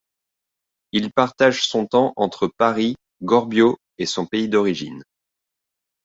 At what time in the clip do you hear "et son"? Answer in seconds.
3.99-4.25